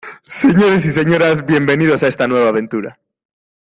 Señores 0.43 0.83
y 0.87 0.93
señoras, 0.93 1.45
bienvenidos 1.45 2.01
a 2.01 2.07
está 2.07 2.27
nueva 2.27 2.49
aventura. 2.49 2.97